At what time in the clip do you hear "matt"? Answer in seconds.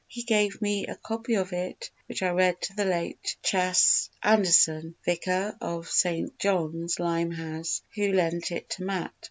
8.83-9.13